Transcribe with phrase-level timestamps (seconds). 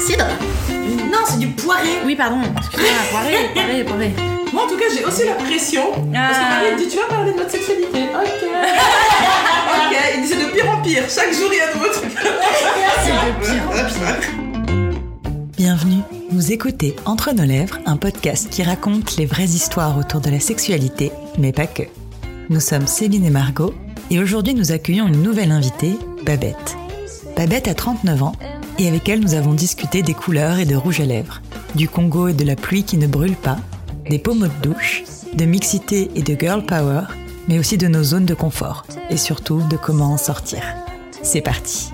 [0.00, 0.26] Cidre
[1.10, 1.88] Non, c'est du poiré.
[2.04, 2.40] Oui, pardon.
[2.56, 4.12] Excusez-moi, poiré, poiré, poiré.
[4.52, 5.82] Moi, en tout cas, j'ai aussi la pression.
[6.12, 6.62] Parce que Ah.
[6.62, 7.98] Marie dit Tu vas parler de notre sexualité.
[8.14, 8.42] Ok.
[9.76, 11.02] ok, il dit C'est de pire en pire.
[11.08, 12.12] Chaque jour, il y a de nouveaux trucs.
[13.04, 14.30] C'est de pire en pire.
[15.56, 20.30] Bienvenue, vous écoutez Entre nos lèvres, un podcast qui raconte les vraies histoires autour de
[20.30, 21.82] la sexualité, mais pas que.
[22.48, 23.74] Nous sommes Céline et Margot,
[24.10, 26.76] et aujourd'hui nous accueillons une nouvelle invitée, Babette.
[27.36, 28.32] Babette a 39 ans,
[28.78, 31.40] et avec elle nous avons discuté des couleurs et de rouge à lèvres,
[31.74, 33.58] du Congo et de la pluie qui ne brûle pas,
[34.08, 35.02] des pommeaux de douche,
[35.32, 37.02] de mixité et de girl power,
[37.48, 40.62] mais aussi de nos zones de confort, et surtout de comment en sortir.
[41.22, 41.90] C'est parti.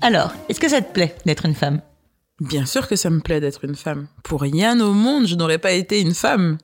[0.00, 1.80] Alors, est-ce que ça te plaît d'être une femme?
[2.40, 4.08] Bien sûr que ça me plaît d'être une femme.
[4.24, 6.58] Pour rien au monde, je n'aurais pas été une femme.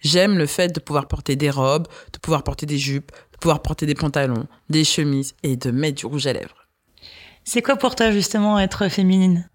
[0.00, 3.12] J'aime le fait de pouvoir porter des robes, de pouvoir porter des jupes,
[3.42, 6.68] pouvoir porter des pantalons, des chemises et de mettre du rouge à lèvres.
[7.44, 9.48] C'est quoi pour toi justement être féminine?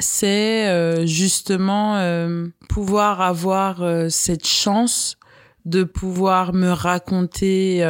[0.00, 5.16] C'est euh, justement euh, pouvoir avoir euh, cette chance
[5.64, 7.84] de pouvoir me raconter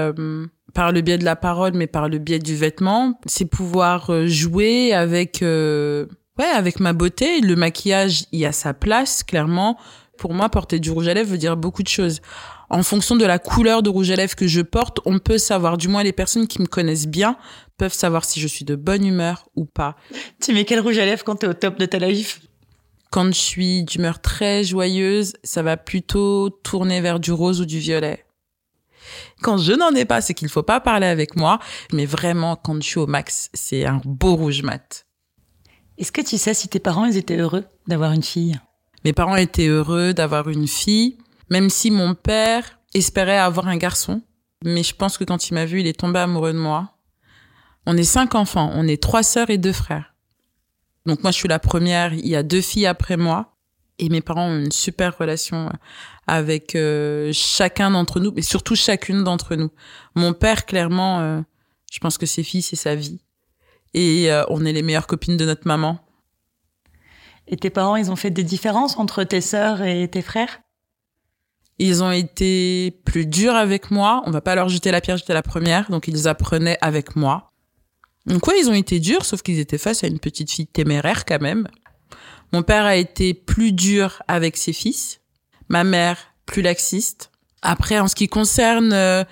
[0.75, 3.21] par le biais de la parole, mais par le biais du vêtement.
[3.25, 7.41] C'est pouvoir jouer avec, ouais, avec ma beauté.
[7.41, 9.79] Le maquillage, il y a sa place, clairement.
[10.17, 12.21] Pour moi, porter du rouge à lèvres veut dire beaucoup de choses.
[12.71, 15.79] En fonction de la couleur de rouge à lèvres que je porte, on peut savoir,
[15.79, 17.37] du moins les personnes qui me connaissent bien,
[17.79, 19.97] peuvent savoir si je suis de bonne humeur ou pas.
[20.43, 22.41] Tu mets quel rouge à lèvres quand t'es au top de ta life?
[23.11, 27.79] Quand je suis d'humeur très joyeuse, ça va plutôt tourner vers du rose ou du
[27.79, 28.27] violet.
[29.41, 31.59] Quand je n'en ai pas, c'est qu'il faut pas parler avec moi,
[31.93, 35.07] mais vraiment quand je suis au max, c'est un beau rouge mat.
[35.97, 38.61] Est-ce que tu sais si tes parents ils étaient heureux d'avoir une fille?
[39.05, 41.17] Mes parents étaient heureux d'avoir une fille,
[41.51, 44.23] même si mon père espérait avoir un garçon,
[44.65, 46.95] mais je pense que quand il m'a vu, il est tombé amoureux de moi.
[47.87, 50.15] On est cinq enfants, on est trois sœurs et deux frères.
[51.07, 53.55] Donc moi, je suis la première, il y a deux filles après moi.
[54.01, 55.73] Et mes parents ont une super relation
[56.29, 59.71] avec euh, chacun d'entre nous, mais surtout chacune d'entre nous.
[60.15, 61.41] Mon père, clairement, euh,
[61.91, 63.21] je pense que ses filles, c'est sa vie.
[63.95, 65.99] Et euh, on est les meilleures copines de notre maman.
[67.49, 70.61] Et tes parents ils ont fait des différences entre tes sœurs et tes frères?
[71.79, 74.23] Ils ont été plus durs avec moi.
[74.27, 75.91] On va pas leur jeter la pierre, j'étais la première.
[75.91, 77.53] Donc ils apprenaient avec moi.
[78.27, 81.25] Donc ouais, ils ont été durs, sauf qu'ils étaient face à une petite fille téméraire
[81.25, 81.69] quand même.
[82.53, 85.21] Mon père a été plus dur avec ses fils.
[85.69, 87.31] Ma mère, plus laxiste.
[87.63, 89.25] Après, en ce qui concerne euh,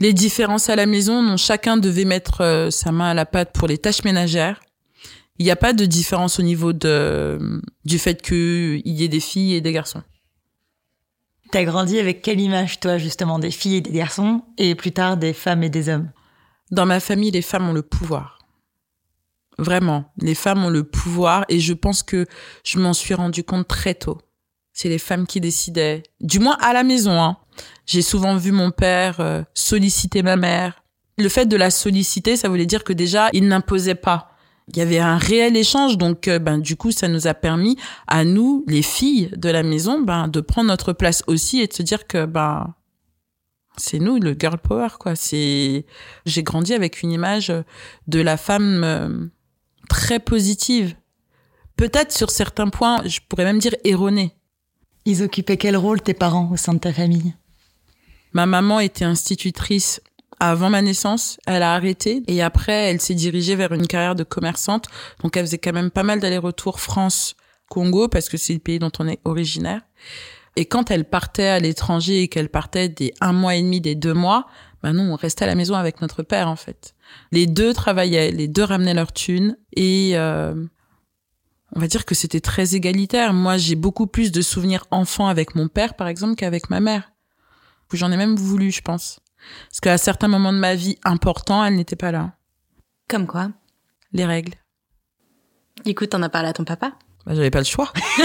[0.00, 3.52] les différences à la maison, non, chacun devait mettre euh, sa main à la pâte
[3.52, 4.60] pour les tâches ménagères.
[5.38, 9.20] Il n'y a pas de différence au niveau de, du fait qu'il y ait des
[9.20, 10.02] filles et des garçons.
[11.50, 15.16] T'as grandi avec quelle image toi justement des filles et des garçons et plus tard
[15.16, 16.10] des femmes et des hommes?
[16.70, 18.38] Dans ma famille, les femmes ont le pouvoir.
[19.58, 22.26] Vraiment, les femmes ont le pouvoir et je pense que
[22.64, 24.18] je m'en suis rendu compte très tôt.
[24.72, 27.22] C'est les femmes qui décidaient, du moins à la maison.
[27.22, 27.36] Hein.
[27.86, 30.82] J'ai souvent vu mon père euh, solliciter ma mère.
[31.16, 34.33] Le fait de la solliciter, ça voulait dire que déjà, il n'imposait pas.
[34.68, 37.76] Il y avait un réel échange, donc euh, ben du coup, ça nous a permis
[38.06, 41.72] à nous, les filles de la maison, ben de prendre notre place aussi et de
[41.72, 42.74] se dire que ben
[43.76, 45.16] c'est nous le girl power quoi.
[45.16, 45.84] C'est
[46.24, 47.52] j'ai grandi avec une image
[48.06, 49.26] de la femme euh,
[49.88, 50.94] très positive.
[51.76, 54.34] Peut-être sur certains points, je pourrais même dire erronée.
[55.04, 57.34] Ils occupaient quel rôle tes parents au sein de ta famille?
[58.32, 60.00] Ma maman était institutrice
[60.40, 64.24] avant ma naissance, elle a arrêté et après elle s'est dirigée vers une carrière de
[64.24, 64.86] commerçante.
[65.22, 68.92] Donc elle faisait quand même pas mal d'allers-retours France-Congo parce que c'est le pays dont
[68.98, 69.82] on est originaire.
[70.56, 73.94] Et quand elle partait à l'étranger et qu'elle partait des un mois et demi, des
[73.94, 74.46] deux mois,
[74.82, 76.94] ben non, on restait à la maison avec notre père en fait.
[77.32, 80.54] Les deux travaillaient, les deux ramenaient leur thune et euh,
[81.74, 83.32] on va dire que c'était très égalitaire.
[83.32, 87.10] Moi, j'ai beaucoup plus de souvenirs enfants avec mon père, par exemple, qu'avec ma mère.
[87.94, 89.20] J'en ai même voulu, je pense.
[89.68, 92.32] Parce qu'à certains moments de ma vie importants, elle n'était pas là.
[93.08, 93.50] Comme quoi
[94.12, 94.54] Les règles.
[95.84, 96.92] Du coup, t'en as parlé à ton papa?
[97.26, 97.92] Bah, j'avais pas le choix.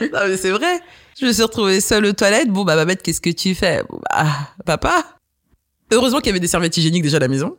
[0.00, 0.80] non, mais c'est vrai.
[1.18, 2.48] Je me suis retrouvée seule aux toilettes.
[2.48, 3.82] Bon, bah, Babette, qu'est-ce que tu fais?
[3.88, 4.26] Bon, bah,
[4.64, 5.04] Papa
[5.90, 7.58] Heureusement qu'il y avait des serviettes hygiéniques déjà à la maison.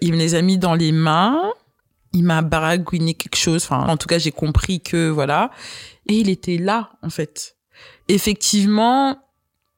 [0.00, 1.52] Il me les a mis dans les mains.
[2.12, 3.64] Il m'a baragouiné quelque chose.
[3.64, 5.50] Enfin, en tout cas, j'ai compris que, voilà.
[6.06, 7.56] Et il était là, en fait.
[8.08, 9.18] Effectivement,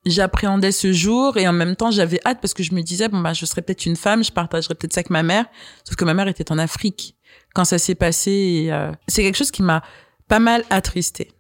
[0.06, 3.20] j'appréhendais ce jour et en même temps, j'avais hâte parce que je me disais, bon,
[3.20, 5.46] bah, je serais peut-être une femme, je partagerais peut-être ça avec ma mère.
[5.84, 7.16] Sauf que ma mère était en Afrique
[7.54, 8.68] quand ça s'est passé.
[8.70, 9.82] euh, c'est quelque chose qui m'a
[10.28, 11.32] pas mal attristée.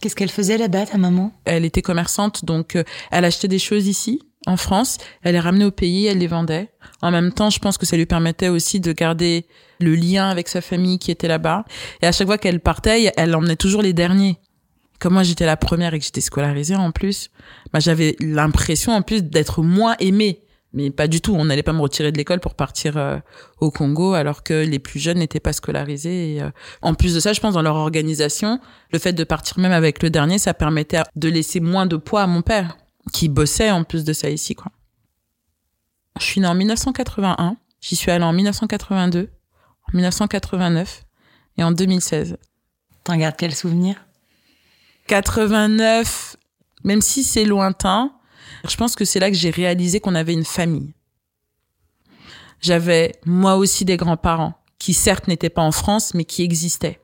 [0.00, 1.32] Qu'est-ce qu'elle faisait là-bas, ta maman?
[1.44, 5.64] Elle était commerçante, donc euh, elle achetait des choses ici, en France, elle les ramenait
[5.64, 6.70] au pays, elle les vendait.
[7.02, 9.46] En même temps, je pense que ça lui permettait aussi de garder
[9.80, 11.64] le lien avec sa famille qui était là-bas.
[12.02, 14.38] Et à chaque fois qu'elle partait, elle emmenait toujours les derniers.
[14.98, 17.30] Comme moi, j'étais la première et que j'étais scolarisée en plus,
[17.72, 20.42] bah, j'avais l'impression en plus d'être moins aimée.
[20.72, 21.34] Mais pas du tout.
[21.34, 23.18] On n'allait pas me retirer de l'école pour partir euh,
[23.58, 26.38] au Congo alors que les plus jeunes n'étaient pas scolarisés.
[26.42, 26.50] Euh,
[26.82, 28.60] en plus de ça, je pense dans leur organisation,
[28.92, 32.22] le fait de partir même avec le dernier, ça permettait de laisser moins de poids
[32.22, 32.76] à mon père,
[33.12, 34.54] qui bossait en plus de ça ici.
[34.54, 34.70] quoi.
[36.18, 37.56] Je suis née en 1981.
[37.80, 39.30] J'y suis allée en 1982,
[39.88, 41.04] en 1989
[41.56, 42.36] et en 2016.
[43.04, 44.07] T'en gardes quel souvenir?
[45.08, 46.36] 89,
[46.84, 48.12] même si c'est lointain,
[48.68, 50.92] je pense que c'est là que j'ai réalisé qu'on avait une famille.
[52.60, 57.00] J'avais moi aussi des grands-parents qui certes n'étaient pas en France mais qui existaient.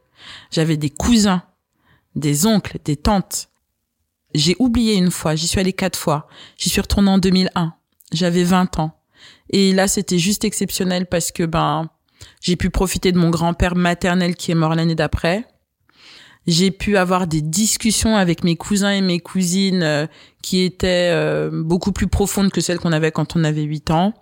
[0.51, 1.43] J'avais des cousins,
[2.15, 3.49] des oncles, des tantes.
[4.35, 6.29] J'ai oublié une fois, j'y suis allée quatre fois.
[6.59, 7.75] J'y suis retournée en 2001.
[8.13, 9.01] J'avais 20 ans.
[9.49, 11.89] Et là, c'était juste exceptionnel parce que ben
[12.43, 15.47] j'ai pu profiter de mon grand-père maternel qui est mort l'année d'après.
[16.47, 20.07] J'ai pu avoir des discussions avec mes cousins et mes cousines euh,
[20.43, 24.13] qui étaient euh, beaucoup plus profondes que celles qu'on avait quand on avait 8 ans.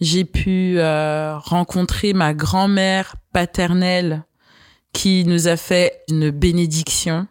[0.00, 4.24] J'ai pu euh, rencontrer ma grand-mère paternelle
[4.92, 7.26] qui nous a fait une bénédiction,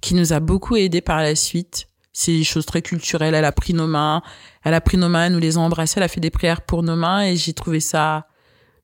[0.00, 1.86] qui nous a beaucoup aidés par la suite.
[2.14, 3.34] C'est des choses très culturelles.
[3.34, 4.22] Elle a pris nos mains,
[4.64, 6.62] elle a pris nos mains, elle nous les a embrassées, elle a fait des prières
[6.62, 8.26] pour nos mains et j'ai trouvé ça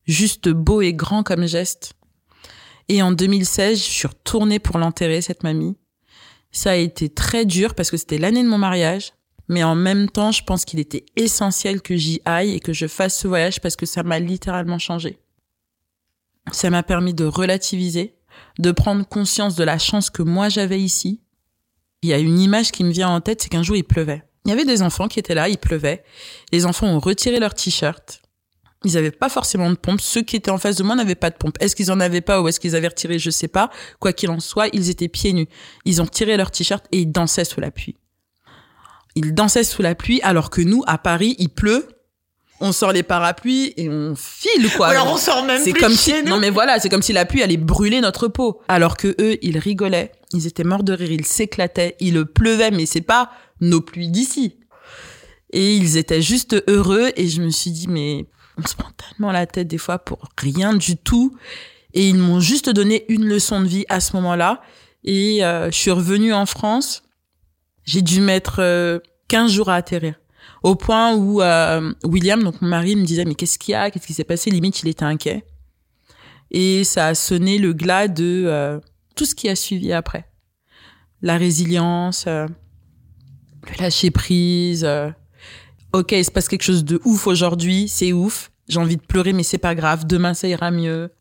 [0.05, 1.93] juste beau et grand comme geste.
[2.89, 5.77] Et en 2016, je suis retournée pour l'enterrer, cette mamie.
[6.51, 9.13] Ça a été très dur parce que c'était l'année de mon mariage.
[9.47, 12.87] Mais en même temps, je pense qu'il était essentiel que j'y aille et que je
[12.87, 15.19] fasse ce voyage parce que ça m'a littéralement changé.
[16.51, 18.15] Ça m'a permis de relativiser,
[18.59, 21.21] de prendre conscience de la chance que moi j'avais ici.
[22.01, 24.23] Il y a une image qui me vient en tête, c'est qu'un jour il pleuvait.
[24.45, 26.03] Il y avait des enfants qui étaient là, il pleuvait.
[26.51, 28.21] Les enfants ont retiré leur t-shirt
[28.85, 29.99] ils n'avaient pas forcément de pompe.
[29.99, 31.57] Ceux qui étaient en face de moi n'avaient pas de pompe.
[31.59, 33.69] Est-ce qu'ils en avaient pas ou est-ce qu'ils avaient retiré Je sais pas.
[33.99, 35.47] Quoi qu'il en soit, ils étaient pieds nus.
[35.85, 37.95] Ils ont tiré leur t-shirt et ils dansaient sous la pluie.
[39.15, 41.87] Ils dansaient sous la pluie alors que nous, à Paris, il pleut.
[42.61, 44.87] On sort les parapluies et on file quoi.
[44.87, 47.41] Alors on sort même C'est comme si non mais voilà, c'est comme si la pluie
[47.41, 48.61] allait brûler notre peau.
[48.67, 52.85] Alors que eux, ils rigolaient, ils étaient morts de rire, ils s'éclataient, il pleuvait mais
[52.85, 53.31] c'est pas
[53.61, 54.57] nos pluies d'ici.
[55.51, 58.25] Et ils étaient juste heureux et je me suis dit mais
[58.97, 61.35] tellement la tête des fois pour rien du tout.
[61.93, 64.61] Et ils m'ont juste donné une leçon de vie à ce moment-là.
[65.03, 67.03] Et euh, je suis revenue en France.
[67.83, 70.15] J'ai dû mettre euh, 15 jours à atterrir.
[70.61, 73.89] Au point où euh, William, donc mon mari, me disait mais qu'est-ce qu'il y a?
[73.89, 74.51] Qu'est-ce qui s'est passé?
[74.51, 75.45] Limite, il était inquiet.
[76.51, 78.79] Et ça a sonné le glas de euh,
[79.15, 80.29] tout ce qui a suivi après.
[81.21, 82.47] La résilience, le
[83.79, 84.87] lâcher prise.
[85.91, 88.48] ok, il se passe quelque chose de ouf aujourd'hui, c'est ouf.
[88.69, 90.05] J'ai envie de pleurer, mais c'est pas grave.
[90.05, 91.11] Demain, ça ira mieux.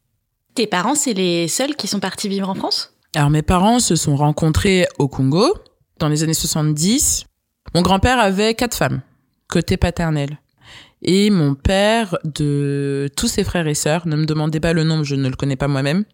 [0.54, 2.94] Tes parents, c'est les seuls qui sont partis vivre en France?
[3.14, 5.54] Alors mes parents se sont rencontrés au Congo
[5.98, 7.24] dans les années 70.
[7.74, 9.00] Mon grand-père avait quatre femmes,
[9.48, 10.38] côté paternel.
[11.00, 15.04] Et mon père, de tous ses frères et sœurs, ne me demandez pas le nom,
[15.04, 16.04] je ne le connais pas moi-même,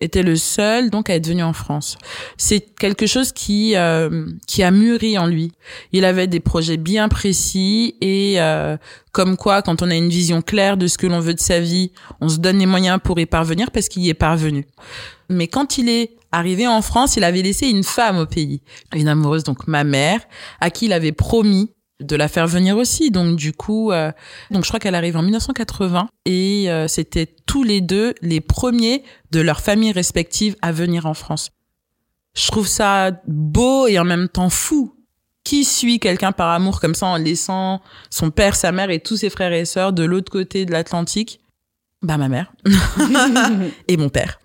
[0.00, 1.96] était le seul donc à être venu en France.
[2.36, 5.52] C'est quelque chose qui euh, qui a mûri en lui.
[5.92, 8.76] Il avait des projets bien précis et euh,
[9.12, 11.60] comme quoi quand on a une vision claire de ce que l'on veut de sa
[11.60, 14.66] vie, on se donne les moyens pour y parvenir parce qu'il y est parvenu.
[15.28, 18.60] Mais quand il est arrivé en France, il avait laissé une femme au pays,
[18.94, 20.20] une amoureuse donc ma mère,
[20.60, 23.10] à qui il avait promis de la faire venir aussi.
[23.10, 24.12] Donc du coup, euh,
[24.50, 29.02] donc je crois qu'elle arrive en 1980 et euh, c'était tous les deux les premiers
[29.30, 31.50] de leurs familles respectives à venir en France.
[32.36, 34.92] Je trouve ça beau et en même temps fou.
[35.44, 39.18] Qui suit quelqu'un par amour comme ça en laissant son père, sa mère et tous
[39.18, 41.38] ses frères et sœurs de l'autre côté de l'Atlantique?
[42.02, 42.52] Bah ma mère
[43.88, 44.40] et mon père.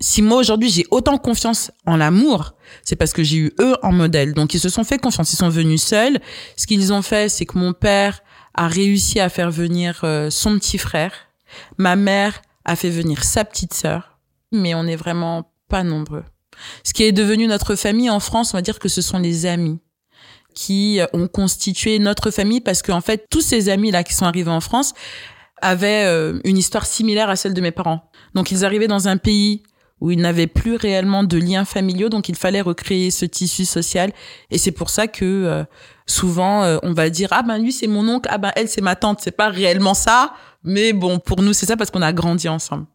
[0.00, 3.92] Si moi aujourd'hui j'ai autant confiance en l'amour, c'est parce que j'ai eu eux en
[3.92, 4.34] modèle.
[4.34, 6.20] Donc ils se sont fait confiance, ils sont venus seuls.
[6.56, 8.20] Ce qu'ils ont fait, c'est que mon père
[8.54, 11.12] a réussi à faire venir euh, son petit frère.
[11.78, 14.18] Ma mère a fait venir sa petite sœur.
[14.52, 16.24] Mais on n'est vraiment pas nombreux.
[16.84, 19.46] Ce qui est devenu notre famille en France, on va dire que ce sont les
[19.46, 19.80] amis
[20.54, 24.60] qui ont constitué notre famille parce qu'en fait, tous ces amis-là qui sont arrivés en
[24.60, 24.94] France
[25.60, 28.10] avaient euh, une histoire similaire à celle de mes parents.
[28.34, 29.62] Donc ils arrivaient dans un pays
[30.00, 34.12] où ils n'avaient plus réellement de liens familiaux, donc il fallait recréer ce tissu social.
[34.50, 35.64] Et c'est pour ça que euh,
[36.06, 38.80] souvent euh, on va dire ah ben lui c'est mon oncle, ah ben elle c'est
[38.80, 39.20] ma tante.
[39.22, 42.86] C'est pas réellement ça, mais bon pour nous c'est ça parce qu'on a grandi ensemble.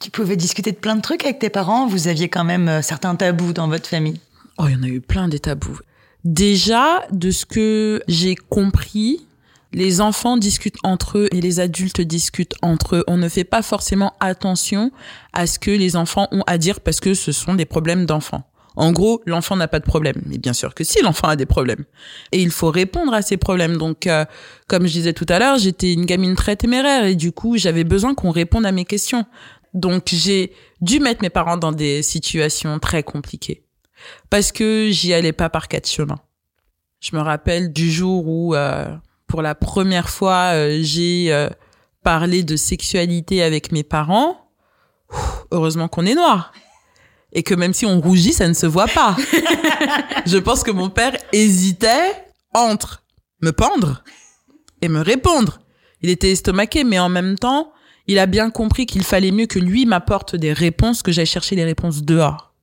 [0.00, 1.86] Tu pouvais discuter de plein de trucs avec tes parents.
[1.86, 4.20] Vous aviez quand même euh, certains tabous dans votre famille?
[4.58, 5.78] Oh il y en a eu plein des tabous.
[6.24, 9.27] Déjà, de ce que j'ai compris,
[9.72, 13.04] les enfants discutent entre eux et les adultes discutent entre eux.
[13.06, 14.90] On ne fait pas forcément attention
[15.32, 18.44] à ce que les enfants ont à dire parce que ce sont des problèmes d'enfants.
[18.76, 20.22] En gros, l'enfant n'a pas de problème.
[20.24, 21.84] Mais bien sûr que si, l'enfant a des problèmes.
[22.30, 23.76] Et il faut répondre à ces problèmes.
[23.76, 24.24] Donc, euh,
[24.68, 27.82] comme je disais tout à l'heure, j'étais une gamine très téméraire et du coup, j'avais
[27.82, 29.26] besoin qu'on réponde à mes questions.
[29.74, 33.64] Donc, j'ai dû mettre mes parents dans des situations très compliquées.
[34.30, 36.20] Parce que j'y allais pas par quatre chemins.
[37.00, 38.86] Je me rappelle du jour où, euh,
[39.28, 41.48] pour la première fois, euh, j'ai
[42.02, 44.50] parlé de sexualité avec mes parents.
[45.50, 46.52] heureusement qu'on est noir
[47.32, 49.16] et que même si on rougit, ça ne se voit pas.
[50.26, 52.12] je pense que mon père hésitait
[52.54, 53.04] entre
[53.42, 54.02] me pendre
[54.82, 55.58] et me répondre.
[56.02, 57.72] Il était estomaqué, mais en même temps,
[58.06, 61.56] il a bien compris qu'il fallait mieux que lui m'apporte des réponses que j'aille chercher
[61.56, 62.54] les réponses dehors.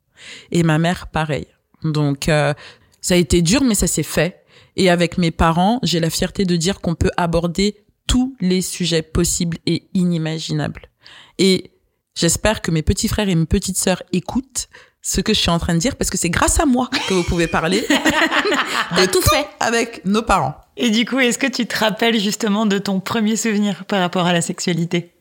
[0.51, 1.47] Et ma mère, pareil.
[1.83, 2.53] Donc, euh,
[3.01, 4.43] ça a été dur, mais ça s'est fait.
[4.75, 9.01] Et avec mes parents, j'ai la fierté de dire qu'on peut aborder tous les sujets
[9.01, 10.89] possibles et inimaginables.
[11.37, 11.71] Et
[12.15, 14.69] J'espère que mes petits frères et mes petites sœurs écoutent
[15.01, 17.13] ce que je suis en train de dire parce que c'est grâce à moi que
[17.13, 17.81] vous pouvez parler
[18.97, 20.55] de tout fait avec nos parents.
[20.77, 24.25] Et du coup, est-ce que tu te rappelles justement de ton premier souvenir par rapport
[24.25, 25.13] à la sexualité?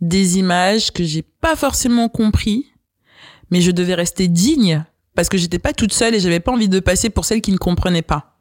[0.00, 2.66] Des images que j'ai pas forcément compris,
[3.50, 4.84] mais je devais rester digne
[5.16, 7.50] parce que j'étais pas toute seule et j'avais pas envie de passer pour celle qui
[7.50, 8.36] ne comprenait pas.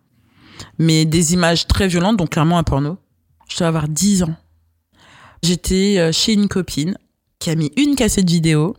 [0.78, 2.98] Mais des images très violentes, donc clairement un porno.
[3.50, 4.36] Je dois avoir 10 ans.
[5.42, 6.98] J'étais euh, chez une copine
[7.40, 8.76] qui a mis une cassette vidéo.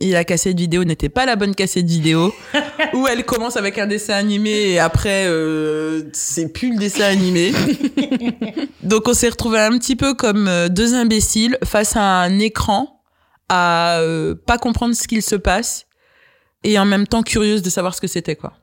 [0.00, 2.34] Et la cassette vidéo n'était pas la bonne cassette vidéo
[2.94, 7.52] où elle commence avec un dessin animé et après euh, c'est plus le dessin animé.
[8.82, 13.02] Donc on s'est retrouvé un petit peu comme euh, deux imbéciles face à un écran
[13.48, 15.86] à euh, pas comprendre ce qu'il se passe
[16.64, 18.54] et en même temps curieuse de savoir ce que c'était quoi.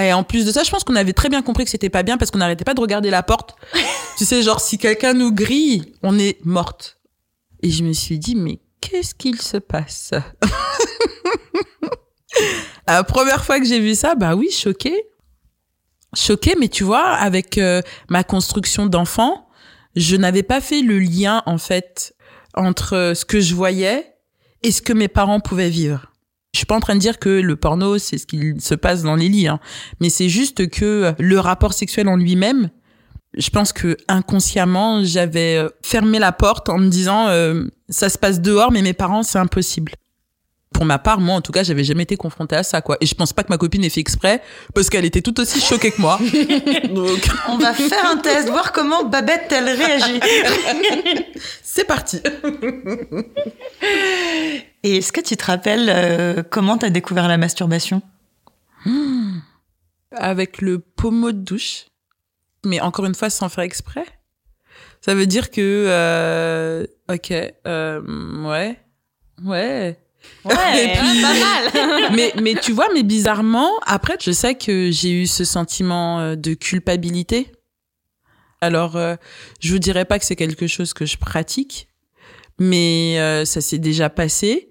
[0.00, 2.02] Et en plus de ça, je pense qu'on avait très bien compris que c'était pas
[2.02, 3.54] bien parce qu'on n'arrêtait pas de regarder la porte.
[4.16, 6.98] tu sais, genre si quelqu'un nous grille, on est morte.
[7.62, 10.12] Et je me suis dit, mais qu'est-ce qu'il se passe?
[12.86, 15.04] La première fois que j'ai vu ça, bah oui, choquée.
[16.14, 19.48] Choquée, mais tu vois, avec euh, ma construction d'enfant,
[19.94, 22.14] je n'avais pas fait le lien, en fait,
[22.54, 24.14] entre ce que je voyais
[24.62, 26.11] et ce que mes parents pouvaient vivre.
[26.52, 29.02] Je suis pas en train de dire que le porno, c'est ce qui se passe
[29.02, 29.58] dans les lits, hein,
[30.00, 32.68] mais c'est juste que le rapport sexuel en lui-même,
[33.36, 38.18] je pense que inconsciemment, j'avais euh, fermé la porte en me disant euh, ça se
[38.18, 39.92] passe dehors, mais mes parents, c'est impossible.
[40.74, 42.96] Pour ma part, moi, en tout cas, j'avais jamais été confrontée à ça, quoi.
[43.00, 44.42] Et je pense pas que ma copine ait fait exprès,
[44.74, 46.18] parce qu'elle était tout aussi choquée que moi.
[46.94, 47.28] Donc...
[47.48, 50.20] On va faire un test, voir comment Babette, elle réagit.
[51.62, 52.20] c'est parti.
[54.82, 58.02] Et est-ce que tu te rappelles euh, comment tu as découvert la masturbation?
[60.12, 61.86] Avec le pommeau de douche
[62.64, 64.06] mais encore une fois sans faire exprès.
[65.00, 67.32] Ça veut dire que, euh, ok,
[67.66, 68.78] euh, ouais,
[69.44, 69.98] ouais.
[70.44, 72.12] Ouais, pas mal.
[72.14, 76.36] mais, mais tu vois, mais bizarrement, après, je sais que j'ai eu ce sentiment euh,
[76.36, 77.50] de culpabilité.
[78.60, 79.16] Alors, euh,
[79.58, 81.88] je vous dirais pas que c'est quelque chose que je pratique,
[82.58, 84.68] mais euh, ça s'est déjà passé.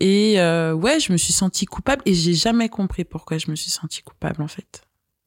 [0.00, 3.70] Et ouais, je me suis sentie coupable et j'ai jamais compris pourquoi je me suis
[3.70, 4.82] sentie coupable en fait.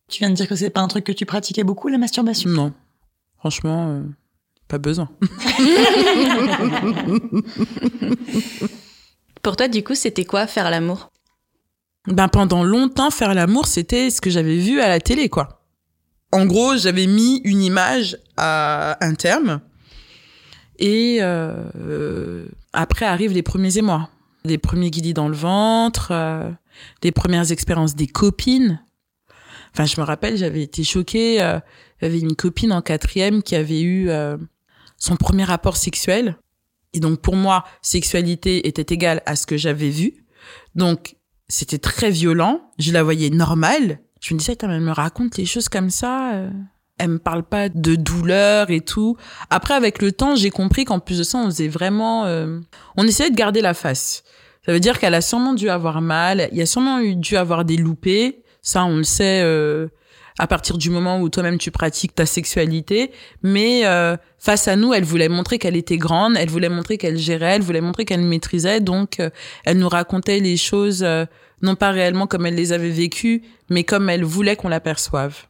[0.10, 2.50] Tu viens de dire que c'est pas un truc que tu pratiquais beaucoup, la masturbation?
[2.50, 2.74] Non.
[3.38, 4.04] Franchement, euh,
[4.68, 5.10] pas besoin.
[9.42, 11.12] Pour toi, du coup, c'était quoi faire l'amour?
[12.08, 15.64] Ben pendant longtemps, faire l'amour, c'était ce que j'avais vu à la télé, quoi.
[16.32, 19.62] En gros, j'avais mis une image à un terme,
[20.80, 24.10] et euh, après arrivent les premiers émois,
[24.44, 26.50] les premiers guidis dans le ventre, euh,
[27.04, 28.80] les premières expériences des copines
[29.76, 31.42] Enfin, je me rappelle, j'avais été choquée.
[31.42, 31.60] Euh,
[32.02, 34.38] j'avais une copine en quatrième qui avait eu euh,
[34.98, 36.38] son premier rapport sexuel.
[36.94, 40.26] Et donc, pour moi, sexualité était égale à ce que j'avais vu.
[40.76, 41.18] Donc,
[41.50, 42.72] c'était très violent.
[42.80, 44.00] Je la voyais normale.
[44.22, 46.48] Je me disais, elle me raconte les choses comme ça.
[47.00, 47.04] Euh.
[47.04, 49.18] Elle me parle pas de douleur et tout.
[49.50, 52.26] Après, avec le temps, j'ai compris qu'en plus de ça, on faisait vraiment...
[52.26, 52.60] Euh,
[52.98, 54.24] on essayait de garder la face.
[54.66, 56.50] Ça veut dire qu'elle a sûrement dû avoir mal.
[56.52, 58.42] Il y a sûrement dû avoir des loupés.
[58.62, 59.88] Ça, on le sait euh,
[60.40, 63.12] à partir du moment où toi-même tu pratiques ta sexualité.
[63.44, 67.18] Mais euh, face à nous, elle voulait montrer qu'elle était grande, elle voulait montrer qu'elle
[67.18, 68.80] gérait, elle voulait montrer qu'elle maîtrisait.
[68.80, 69.30] Donc, euh,
[69.66, 71.06] elle nous racontait les choses
[71.62, 75.46] non pas réellement comme elle les avait vécues, mais comme elle voulait qu'on l'aperçoive.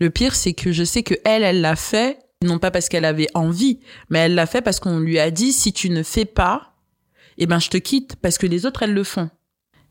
[0.00, 3.04] Le pire, c'est que je sais que elle, elle l'a fait non pas parce qu'elle
[3.04, 3.80] avait envie,
[4.10, 6.72] mais elle l'a fait parce qu'on lui a dit si tu ne fais pas,
[7.38, 9.30] eh ben je te quitte parce que les autres elles le font.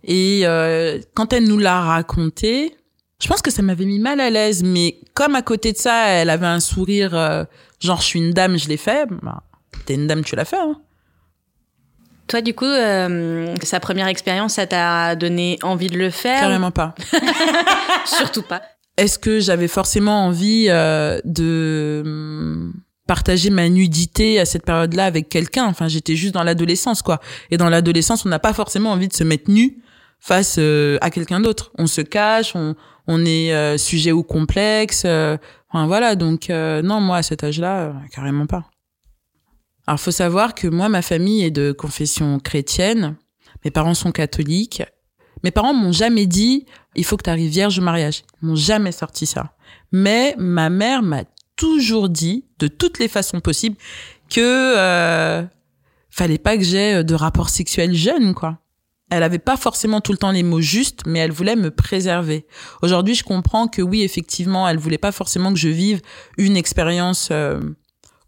[0.03, 2.75] Et euh, quand elle nous l'a raconté,
[3.21, 4.63] je pense que ça m'avait mis mal à l'aise.
[4.63, 7.43] Mais comme à côté de ça, elle avait un sourire euh,
[7.79, 9.07] genre je suis une dame, je l'ai fait.
[9.21, 9.43] Bah,
[9.85, 10.59] T'es une dame, tu l'as fait.
[10.59, 10.79] Hein.
[12.27, 16.39] Toi, du coup, euh, sa première expérience, ça t'a donné envie de le faire?
[16.39, 16.95] Carrément pas.
[18.05, 18.61] Surtout pas.
[18.97, 22.73] Est-ce que j'avais forcément envie euh, de hum,
[23.07, 25.65] partager ma nudité à cette période-là avec quelqu'un?
[25.65, 27.19] Enfin, j'étais juste dans l'adolescence, quoi.
[27.49, 29.81] Et dans l'adolescence, on n'a pas forcément envie de se mettre nu
[30.19, 31.71] face euh, à quelqu'un d'autre.
[31.77, 32.75] On se cache, on,
[33.07, 35.03] on est euh, sujet au complexe.
[35.05, 35.37] euh,
[35.69, 38.65] enfin, voilà, donc non, moi, à cet âge-là, carrément pas.
[39.87, 43.15] Alors, faut savoir que moi, ma famille est de confession chrétienne.
[43.65, 44.83] Mes parents sont catholiques.
[45.43, 48.23] Mes parents m'ont jamais dit il faut que tu arrives vierge au mariage.
[48.41, 49.53] Ils m'ont jamais sorti ça.
[49.91, 51.23] Mais ma mère m'a
[51.55, 53.75] toujours dit, de toutes les façons possibles,
[54.29, 55.43] que euh,
[56.09, 58.57] fallait pas que j'aie de rapports sexuels jeunes, quoi.
[59.09, 62.45] Elle avait pas forcément tout le temps les mots justes, mais elle voulait me préserver.
[62.81, 66.01] Aujourd'hui, je comprends que oui, effectivement, elle voulait pas forcément que je vive
[66.37, 67.59] une expérience euh,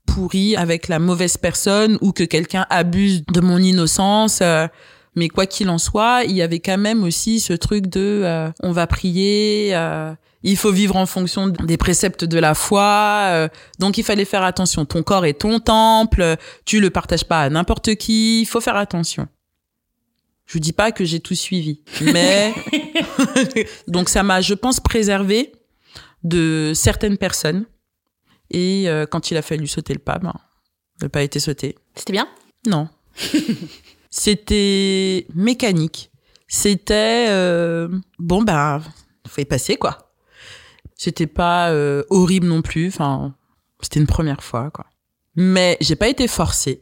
[0.05, 4.39] pourrie avec la mauvaise personne ou que quelqu'un abuse de mon innocence.
[4.41, 4.67] euh,
[5.15, 8.51] mais quoi qu'il en soit, il y avait quand même aussi ce truc de euh,
[8.61, 13.47] on va prier, euh, il faut vivre en fonction des préceptes de la foi, euh,
[13.79, 14.85] donc il fallait faire attention.
[14.85, 18.75] Ton corps est ton temple, tu le partages pas à n'importe qui, il faut faire
[18.75, 19.27] attention.
[20.45, 22.53] Je vous dis pas que j'ai tout suivi, mais
[23.87, 25.53] donc ça m'a, je pense, préservé
[26.23, 27.65] de certaines personnes.
[28.51, 30.33] Et euh, quand il a fallu sauter le pas, ben,
[30.99, 31.75] il n'a pas été sauté.
[31.95, 32.27] C'était bien?
[32.67, 32.89] Non.
[34.15, 36.11] C'était mécanique.
[36.47, 37.89] C'était euh,
[38.19, 38.79] bon ben
[39.27, 40.13] faut y passer quoi.
[40.95, 42.89] C'était pas euh, horrible non plus.
[42.89, 43.35] Enfin,
[43.81, 44.85] c'était une première fois quoi.
[45.35, 46.81] Mais j'ai pas été forcée.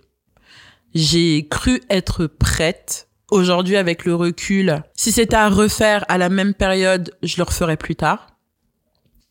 [0.94, 3.08] J'ai cru être prête.
[3.30, 7.78] Aujourd'hui, avec le recul, si c'était à refaire à la même période, je le referais
[7.78, 8.28] plus tard.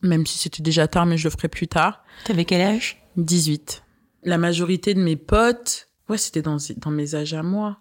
[0.01, 2.03] Même si c'était déjà tard, mais je le ferais plus tard.
[2.25, 2.99] T'avais quel âge?
[3.17, 3.83] 18.
[4.23, 7.77] La majorité de mes potes, ouais, c'était dans, dans mes âges à moi.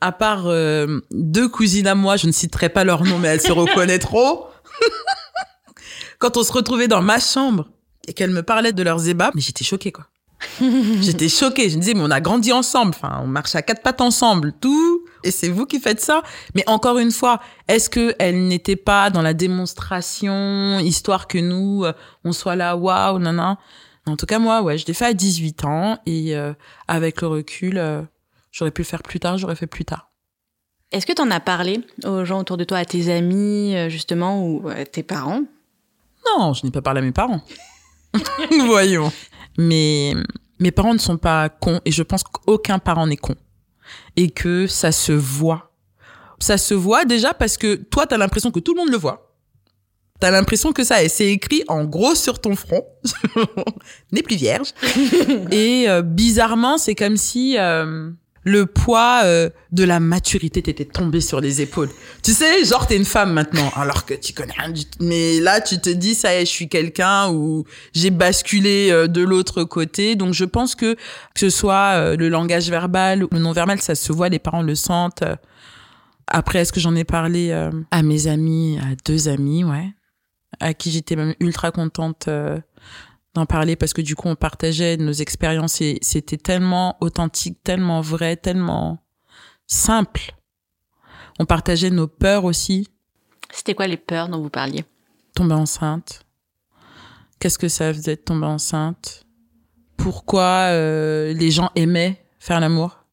[0.00, 3.40] À part euh, deux cousines à moi, je ne citerai pas leur nom, mais elles
[3.40, 4.44] se reconnaîtront.
[6.18, 7.68] Quand on se retrouvait dans ma chambre
[8.06, 10.06] et qu'elles me parlaient de leurs ébats, mais j'étais choquée, quoi.
[11.00, 11.68] j'étais choquée.
[11.68, 12.92] Je me disais, mais on a grandi ensemble.
[12.94, 15.04] Enfin, on marche à quatre pattes ensemble, tout.
[15.24, 16.22] Et c'est vous qui faites ça.
[16.54, 21.84] Mais encore une fois, est-ce que elles n'étaient pas dans la démonstration, histoire que nous,
[21.84, 21.92] euh,
[22.24, 23.58] on soit là, waouh, nana.
[24.06, 26.54] En tout cas, moi, ouais, je l'ai fait à 18 ans et euh,
[26.86, 28.02] avec le recul, euh,
[28.50, 30.10] j'aurais pu le faire plus tard, j'aurais fait plus tard.
[30.90, 33.88] Est-ce que tu en as parlé aux gens autour de toi, à tes amis, euh,
[33.90, 35.42] justement, ou à tes parents?
[36.26, 37.42] Non, je n'ai pas parlé à mes parents.
[38.66, 39.12] Voyons.
[39.58, 40.14] Mais
[40.58, 43.36] mes parents ne sont pas cons et je pense qu'aucun parent n'est con.
[44.16, 45.72] Et que ça se voit.
[46.38, 49.34] Ça se voit déjà parce que toi, t'as l'impression que tout le monde le voit.
[50.20, 52.84] T'as l'impression que ça, c'est écrit en gros sur ton front.
[54.12, 54.72] N'est plus vierge.
[55.50, 58.10] et euh, bizarrement, c'est comme si euh,
[58.48, 61.90] le poids euh, de la maturité t'était tombé sur les épaules.
[62.22, 64.98] Tu sais, genre t'es une femme maintenant, alors que tu connais rien du tout.
[65.00, 69.06] Mais là, tu te dis, ça y est, je suis quelqu'un ou j'ai basculé euh,
[69.06, 70.16] de l'autre côté.
[70.16, 73.94] Donc je pense que que ce soit euh, le langage verbal ou le non-verbal, ça
[73.94, 75.24] se voit, les parents le sentent.
[76.26, 77.52] Après, est-ce que j'en ai parlé
[77.90, 79.88] à mes amis, à deux amis, ouais,
[80.60, 82.28] à qui j'étais même ultra contente
[83.38, 88.00] d'en parler parce que du coup on partageait nos expériences et c'était tellement authentique, tellement
[88.00, 89.02] vrai, tellement
[89.66, 90.32] simple.
[91.38, 92.88] On partageait nos peurs aussi,
[93.50, 94.84] C'était quoi les peurs dont vous parliez?
[95.34, 96.26] Tomber enceinte.
[97.38, 99.24] Qu'est-ce que ça faisait de tomber enceinte?
[99.96, 103.04] Pourquoi euh, les gens aimaient faire l'amour?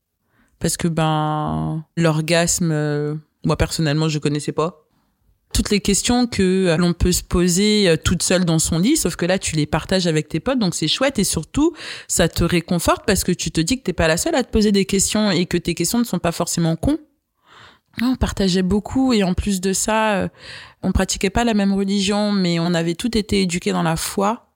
[0.60, 4.85] Parce que ben l'orgasme, euh, moi personnellement je connaissais pas.
[5.56, 8.98] Toutes les questions que euh, l'on peut se poser euh, toute seule dans son lit,
[8.98, 11.74] sauf que là tu les partages avec tes potes, donc c'est chouette et surtout
[12.10, 14.52] ça te réconforte parce que tu te dis que t'es pas la seule à te
[14.52, 16.98] poser des questions et que tes questions ne sont pas forcément cons.
[18.02, 20.28] Non, On partageait beaucoup et en plus de ça, euh,
[20.84, 24.52] on pratiquait pas la même religion, mais on avait tout été éduqués dans la foi.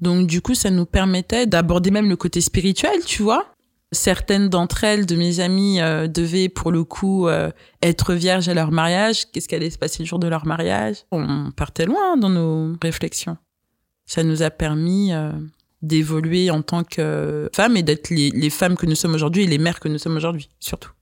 [0.00, 3.51] Donc du coup, ça nous permettait d'aborder même le côté spirituel, tu vois.
[3.92, 7.50] Certaines d'entre elles, de mes amies, euh, devaient pour le coup euh,
[7.82, 9.30] être vierges à leur mariage.
[9.30, 11.04] Qu'est-ce qui allait se passer le jour de leur mariage?
[11.10, 13.36] On partait loin dans nos réflexions.
[14.06, 15.32] Ça nous a permis euh,
[15.82, 19.46] d'évoluer en tant que femmes et d'être les, les femmes que nous sommes aujourd'hui et
[19.46, 20.92] les mères que nous sommes aujourd'hui, surtout.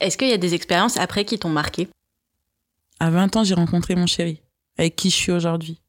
[0.00, 1.88] Est-ce qu'il y a des expériences après qui t'ont marqué?
[2.98, 4.42] À 20 ans, j'ai rencontré mon chéri,
[4.76, 5.81] avec qui je suis aujourd'hui.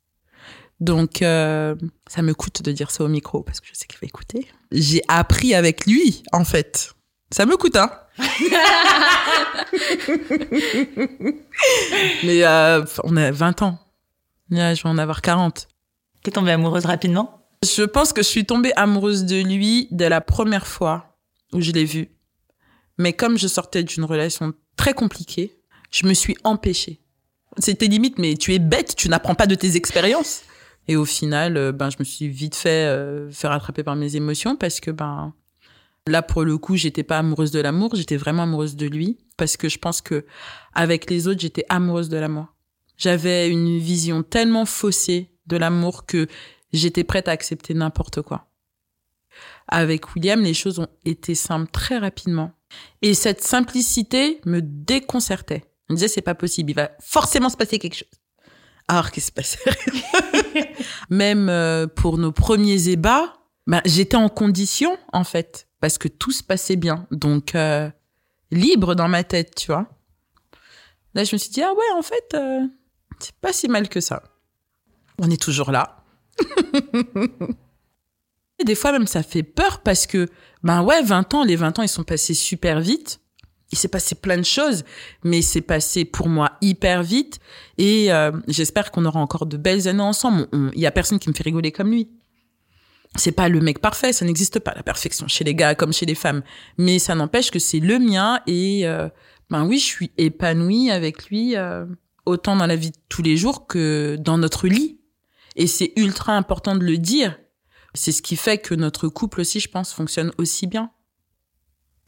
[0.83, 1.75] Donc, euh,
[2.07, 4.45] ça me coûte de dire ça au micro parce que je sais qu'il va écouter.
[4.73, 6.93] J'ai appris avec lui, en fait.
[7.31, 7.89] Ça me coûte, hein.
[12.25, 13.79] Mais euh, on a 20 ans.
[14.49, 15.69] Là, je vais en avoir 40.
[16.21, 17.47] T'es tombée amoureuse rapidement?
[17.63, 21.15] Je pense que je suis tombée amoureuse de lui dès la première fois
[21.53, 22.09] où je l'ai vu.
[22.97, 26.99] Mais comme je sortais d'une relation très compliquée, je me suis empêchée.
[27.57, 30.41] C'était limite, mais tu es bête, tu n'apprends pas de tes expériences.
[30.87, 34.15] Et au final, euh, ben, je me suis vite fait euh, faire attraper par mes
[34.15, 35.33] émotions parce que, ben,
[36.07, 39.57] là, pour le coup, j'étais pas amoureuse de l'amour, j'étais vraiment amoureuse de lui parce
[39.57, 40.25] que je pense que
[40.73, 42.47] avec les autres, j'étais amoureuse de l'amour.
[42.97, 46.27] J'avais une vision tellement faussée de l'amour que
[46.71, 48.47] j'étais prête à accepter n'importe quoi.
[49.67, 52.51] Avec William, les choses ont été simples très rapidement.
[53.01, 55.63] Et cette simplicité me déconcertait.
[55.87, 58.22] Je me disais, c'est pas possible, il va forcément se passer quelque chose.
[58.87, 60.75] Alors, qu'est-ce qui se passait
[61.09, 63.33] Même euh, pour nos premiers ébats,
[63.67, 67.07] ben, j'étais en condition, en fait, parce que tout se passait bien.
[67.11, 67.89] Donc, euh,
[68.51, 69.87] libre dans ma tête, tu vois.
[71.13, 72.61] Là, je me suis dit, ah ouais, en fait, euh,
[73.19, 74.23] c'est pas si mal que ça.
[75.19, 76.03] On est toujours là.
[78.59, 80.27] Et des fois, même, ça fait peur parce que,
[80.63, 83.19] ben ouais, 20 ans, les 20 ans, ils sont passés super vite.
[83.73, 84.83] Il s'est passé plein de choses,
[85.23, 87.39] mais c'est passé pour moi hyper vite.
[87.79, 90.47] Et euh, j'espère qu'on aura encore de belles années ensemble.
[90.75, 92.07] Il y a personne qui me fait rigoler comme lui.
[93.15, 96.05] C'est pas le mec parfait, ça n'existe pas la perfection chez les gars comme chez
[96.05, 96.43] les femmes.
[96.77, 99.09] Mais ça n'empêche que c'est le mien et euh,
[99.49, 101.83] ben oui, je suis épanouie avec lui euh,
[102.27, 104.99] autant dans la vie de tous les jours que dans notre lit.
[105.55, 107.39] Et c'est ultra important de le dire.
[107.95, 110.91] C'est ce qui fait que notre couple aussi, je pense, fonctionne aussi bien.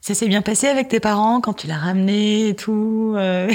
[0.06, 3.52] Ça s'est bien passé avec tes parents quand tu l'as ramené et tout euh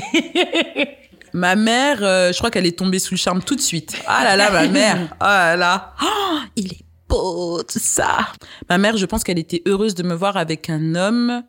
[1.33, 3.95] Ma mère, euh, je crois qu'elle est tombée sous le charme tout de suite.
[4.09, 5.17] Ah là là, ma mère.
[5.21, 5.95] Ah là là.
[6.03, 8.33] Oh, il est beau, tout ça.
[8.69, 11.45] Ma mère, je pense qu'elle était heureuse de me voir avec un homme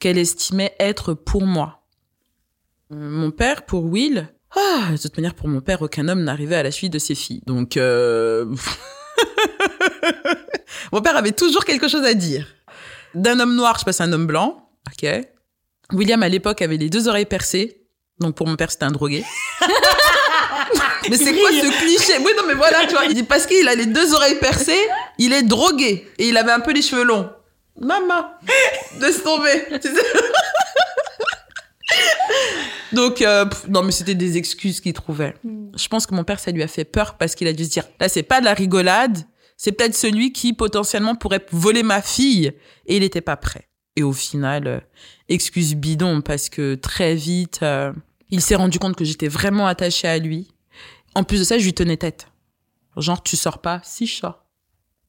[0.00, 1.84] qu'elle estimait être pour moi.
[2.92, 6.56] Euh, mon père, pour Will, ah, de toute manière, pour mon père, aucun homme n'arrivait
[6.56, 7.42] à la suite de ses filles.
[7.46, 8.52] Donc, euh...
[10.92, 12.48] mon père avait toujours quelque chose à dire.
[13.14, 14.68] D'un homme noir, je passe à un homme blanc.
[14.88, 15.08] Ok.
[15.92, 17.82] William, à l'époque, avait les deux oreilles percées.
[18.20, 19.24] Donc, pour mon père, c'était un drogué.
[21.10, 22.18] mais c'est quoi ce cliché?
[22.24, 23.06] Oui, non, mais voilà, tu vois.
[23.06, 26.06] Il dit parce qu'il a les deux oreilles percées, il est drogué.
[26.18, 27.30] Et il avait un peu les cheveux longs.
[27.80, 28.26] Maman,
[29.00, 29.64] laisse tomber.
[32.92, 35.34] Donc, euh, non, mais c'était des excuses qu'il trouvait.
[35.76, 37.70] Je pense que mon père, ça lui a fait peur parce qu'il a dû se
[37.70, 39.18] dire, là, c'est pas de la rigolade,
[39.62, 42.50] c'est peut-être celui qui potentiellement pourrait voler ma fille.
[42.86, 43.68] Et il n'était pas prêt.
[43.94, 44.80] Et au final, euh,
[45.28, 47.92] excuse bidon parce que très vite, euh,
[48.30, 50.48] il s'est rendu compte que j'étais vraiment attachée à lui.
[51.14, 52.28] En plus de ça, je lui tenais tête.
[52.96, 54.46] Genre, tu sors pas Si, je sors.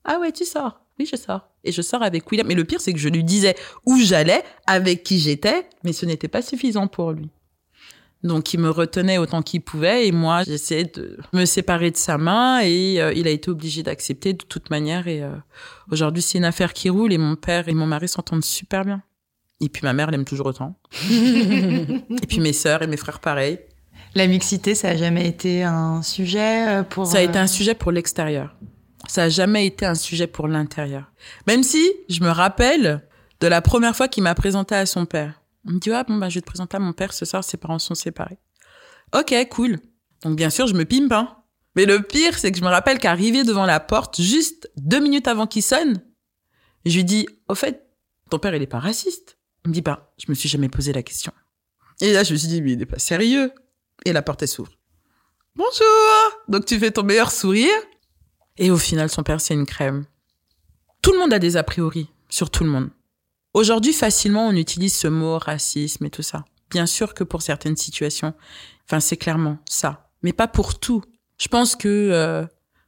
[0.04, 0.82] Ah ouais, tu sors.
[1.00, 1.48] Oui, je sors.
[1.64, 2.46] Et je sors avec William.
[2.46, 6.06] Mais le pire, c'est que je lui disais où j'allais, avec qui j'étais, mais ce
[6.06, 7.30] n'était pas suffisant pour lui.
[8.24, 12.18] Donc il me retenait autant qu'il pouvait et moi j'essayais de me séparer de sa
[12.18, 15.32] main et euh, il a été obligé d'accepter de toute manière et euh,
[15.92, 19.02] aujourd'hui c'est une affaire qui roule et mon père et mon mari s'entendent super bien.
[19.60, 20.76] Et puis ma mère l'aime toujours autant.
[21.12, 23.60] et puis mes sœurs et mes frères pareil.
[24.14, 27.74] La mixité ça a jamais été un sujet euh, pour Ça a été un sujet
[27.74, 28.56] pour l'extérieur.
[29.08, 31.12] Ça a jamais été un sujet pour l'intérieur.
[31.48, 33.02] Même si je me rappelle
[33.40, 35.41] de la première fois qu'il m'a présenté à son père.
[35.68, 37.44] On me dit, ah, bon, bah, je vais te présenter à mon père ce soir,
[37.44, 38.40] ses parents sont séparés.
[39.14, 39.80] Ok, cool.
[40.24, 41.38] Donc, bien sûr, je me pimpe, hein.
[41.76, 45.28] Mais le pire, c'est que je me rappelle qu'arrivé devant la porte, juste deux minutes
[45.28, 46.02] avant qu'il sonne,
[46.86, 47.88] je lui dis, au fait,
[48.30, 49.38] ton père, il est pas raciste.
[49.66, 51.32] Il me dit, bah, je me suis jamais posé la question.
[52.02, 53.54] Et là, je me suis dit, mais il n'est pas sérieux.
[54.06, 54.72] Et la porte, elle s'ouvre.
[55.56, 56.42] Bonjour!
[56.48, 57.70] Donc, tu fais ton meilleur sourire.
[58.58, 60.06] Et au final, son père, c'est une crème.
[61.02, 62.90] Tout le monde a des a priori sur tout le monde.
[63.54, 66.46] Aujourd'hui, facilement, on utilise ce mot racisme et tout ça.
[66.70, 68.34] Bien sûr que pour certaines situations,
[68.86, 70.10] enfin, c'est clairement ça.
[70.24, 71.04] Mais pas pour tout.
[71.38, 72.46] Je pense que, euh,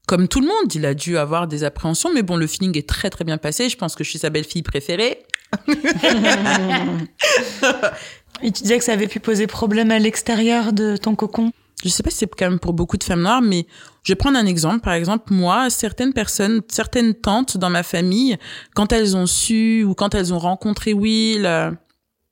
[0.08, 2.88] comme tout le monde, il a dû avoir des appréhensions, mais bon, le feeling est
[2.88, 3.68] très très bien passé.
[3.68, 5.26] Je pense que je suis sa belle-fille préférée.
[8.42, 11.52] et tu disais que ça avait pu poser problème à l'extérieur de ton cocon?
[11.84, 13.68] Je sais pas si c'est quand même pour beaucoup de femmes noires, mais
[14.04, 14.80] je vais prendre un exemple.
[14.80, 18.38] Par exemple, moi, certaines personnes, certaines tantes dans ma famille,
[18.74, 21.72] quand elles ont su ou quand elles ont rencontré Will, euh,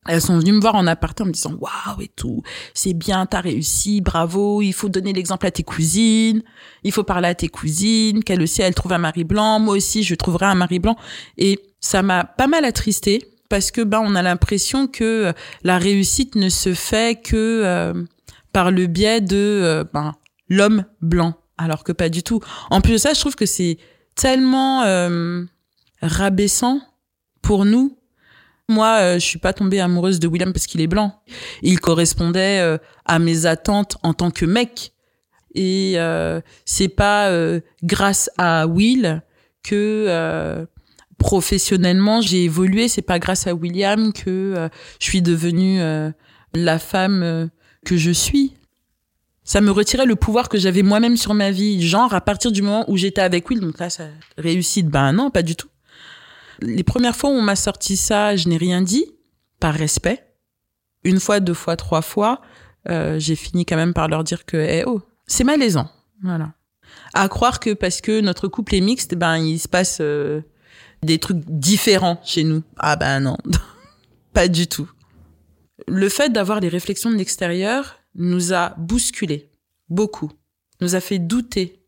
[0.07, 2.41] elles sont venues me voir en appartement en me disant waouh et tout,
[2.73, 4.61] c'est bien, t'as réussi, bravo.
[4.61, 6.41] Il faut donner l'exemple à tes cousines,
[6.83, 10.03] il faut parler à tes cousines, qu'elles aussi elles trouvent un mari blanc, moi aussi
[10.03, 10.95] je trouverai un mari blanc.
[11.37, 15.33] Et ça m'a pas mal attristé parce que ben on a l'impression que
[15.63, 17.93] la réussite ne se fait que euh,
[18.53, 20.15] par le biais de euh, ben,
[20.49, 22.41] l'homme blanc, alors que pas du tout.
[22.69, 23.77] En plus de ça, je trouve que c'est
[24.15, 25.43] tellement euh,
[26.01, 26.81] rabaissant
[27.41, 27.97] pour nous.
[28.69, 31.21] Moi, euh, je suis pas tombée amoureuse de William parce qu'il est blanc.
[31.61, 34.93] Il correspondait euh, à mes attentes en tant que mec.
[35.53, 37.29] Et euh, c'est pas
[37.83, 39.21] grâce à Will
[39.63, 40.65] que
[41.17, 42.87] professionnellement j'ai évolué.
[42.87, 45.81] C'est pas grâce à William que je suis devenue
[46.53, 47.49] la femme
[47.85, 48.53] que je suis.
[49.43, 51.85] Ça me retirait le pouvoir que j'avais moi-même sur ma vie.
[51.85, 54.05] Genre, à partir du moment où j'étais avec Will, donc là, ça
[54.37, 54.87] réussit.
[54.87, 55.67] Ben non, pas du tout.
[56.61, 59.05] Les premières fois où on m'a sorti ça, je n'ai rien dit,
[59.59, 60.23] par respect.
[61.03, 62.41] Une fois, deux fois, trois fois,
[62.89, 65.89] euh, j'ai fini quand même par leur dire que, eh oh, c'est malaisant.
[66.21, 66.53] Voilà.
[67.13, 70.41] À croire que parce que notre couple est mixte, ben il se passe euh,
[71.03, 72.63] des trucs différents chez nous.
[72.77, 73.37] Ah ben non,
[74.33, 74.89] pas du tout.
[75.87, 79.51] Le fait d'avoir des réflexions de l'extérieur nous a bousculé
[79.91, 80.31] beaucoup,
[80.79, 81.83] nous a fait douter.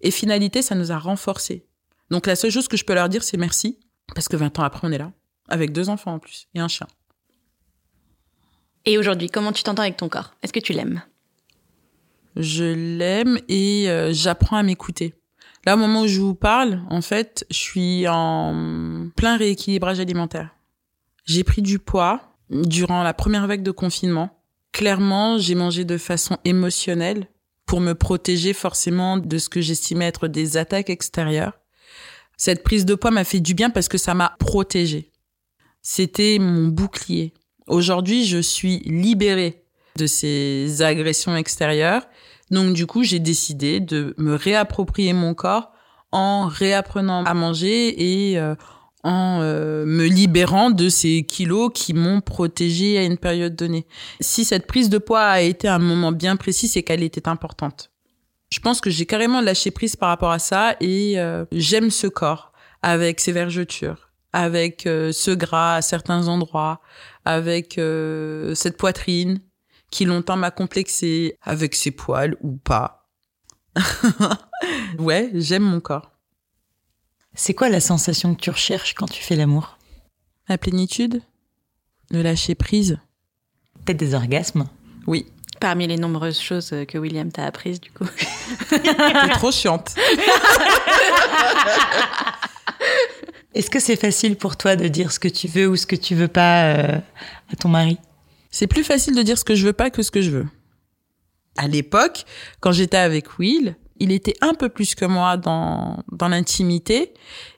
[0.00, 1.66] Et finalité, ça nous a renforcés.
[2.10, 3.78] Donc la seule chose que je peux leur dire, c'est merci,
[4.14, 5.12] parce que 20 ans après, on est là,
[5.48, 6.86] avec deux enfants en plus, et un chien.
[8.84, 10.34] Et aujourd'hui, comment tu t'entends avec ton corps?
[10.42, 11.02] Est-ce que tu l'aimes?
[12.36, 15.14] Je l'aime et euh, j'apprends à m'écouter.
[15.66, 20.54] Là, au moment où je vous parle, en fait, je suis en plein rééquilibrage alimentaire.
[21.24, 24.30] J'ai pris du poids durant la première vague de confinement.
[24.72, 27.28] Clairement, j'ai mangé de façon émotionnelle
[27.66, 31.58] pour me protéger forcément de ce que j'estimais être des attaques extérieures.
[32.36, 35.10] Cette prise de poids m'a fait du bien parce que ça m'a protégée.
[35.82, 37.34] C'était mon bouclier.
[37.66, 39.64] Aujourd'hui, je suis libérée
[39.96, 42.06] de ces agressions extérieures.
[42.50, 45.72] Donc, du coup, j'ai décidé de me réapproprier mon corps
[46.12, 48.54] en réapprenant à manger et euh,
[49.08, 53.86] en euh, me libérant de ces kilos qui m'ont protégée à une période donnée.
[54.20, 57.90] Si cette prise de poids a été un moment bien précis, c'est qu'elle était importante.
[58.50, 62.06] Je pense que j'ai carrément lâché prise par rapport à ça et euh, j'aime ce
[62.06, 66.80] corps avec ses vergetures, avec euh, ce gras à certains endroits,
[67.24, 67.80] avec
[68.54, 69.40] cette poitrine
[69.90, 73.08] qui longtemps m'a complexé, avec ses poils ou pas.
[74.98, 76.17] ouais, j'aime mon corps.
[77.40, 79.78] C'est quoi la sensation que tu recherches quand tu fais l'amour?
[80.48, 81.22] La plénitude,
[82.10, 82.98] le lâcher prise.
[83.84, 84.66] Peut-être des orgasmes?
[85.06, 85.24] Oui,
[85.60, 88.06] Parmi les nombreuses choses que William t'a apprises, du coup.
[88.68, 89.94] t'es trop chiante.
[93.54, 95.96] Est-ce que c'est facile pour toi de dire ce que tu veux ou ce que
[95.96, 96.98] tu veux pas euh,
[97.52, 97.98] à ton mari?
[98.50, 100.46] C'est plus facile de dire ce que je veux pas que ce que je veux.
[101.56, 102.24] À l'époque,
[102.60, 107.14] quand j'étais avec Will, il était un peu plus que moi dans, dans l'intimité.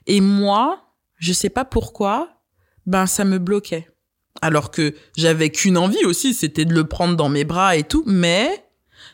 [0.07, 0.81] Et moi,
[1.17, 2.29] je sais pas pourquoi,
[2.85, 3.87] ben, ça me bloquait.
[4.41, 8.03] Alors que j'avais qu'une envie aussi, c'était de le prendre dans mes bras et tout.
[8.07, 8.65] Mais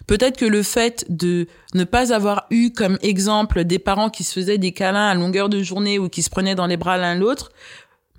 [0.06, 4.34] peut-être que le fait de ne pas avoir eu comme exemple des parents qui se
[4.34, 7.16] faisaient des câlins à longueur de journée ou qui se prenaient dans les bras l'un
[7.16, 7.52] l'autre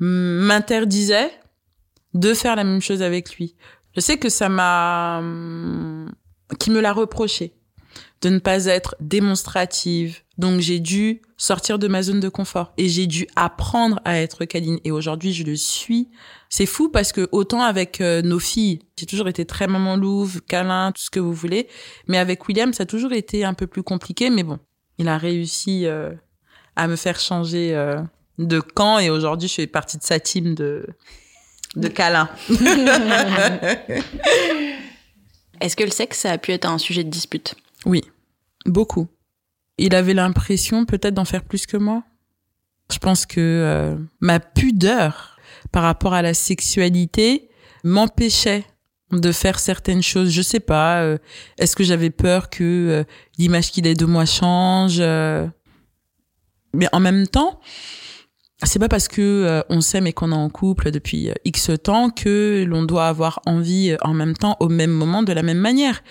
[0.01, 1.31] m'interdisait
[2.15, 3.57] de faire la même chose avec lui.
[3.95, 5.23] Je sais que ça m'a
[6.59, 7.58] qui me l'a reproché
[8.23, 10.21] de ne pas être démonstrative.
[10.39, 14.45] Donc j'ai dû sortir de ma zone de confort et j'ai dû apprendre à être
[14.45, 16.09] câline et aujourd'hui je le suis.
[16.49, 20.41] C'est fou parce que autant avec euh, nos filles, j'ai toujours été très maman louve,
[20.43, 21.69] câlin, tout ce que vous voulez,
[22.07, 24.59] mais avec William ça a toujours été un peu plus compliqué mais bon,
[24.99, 26.13] il a réussi euh,
[26.77, 28.01] à me faire changer euh,
[28.39, 30.87] de camp et aujourd'hui je fais partie de sa team de
[31.77, 32.29] de câlin.
[35.61, 37.57] Est-ce que le sexe, ça a pu être un sujet de dispute?
[37.87, 38.03] Oui,
[38.67, 39.09] beaucoup.
[39.79, 42.03] Il avait l'impression peut-être d'en faire plus que moi.
[42.93, 45.39] Je pense que euh, ma pudeur
[45.73, 47.51] par rapport à la sexualité
[47.85, 48.65] m'empêchait
[49.13, 50.31] de faire certaines choses.
[50.31, 51.03] Je sais pas.
[51.03, 51.19] euh,
[51.59, 53.05] Est-ce que j'avais peur que euh,
[53.39, 54.99] l'image qu'il ait de moi change
[56.75, 57.61] Mais en même temps,
[58.65, 62.65] c'est pas parce que on s'aime et qu'on est en couple depuis X temps que
[62.67, 66.03] l'on doit avoir envie en même temps au même moment de la même manière.